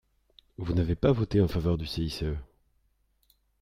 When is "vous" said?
0.57-0.73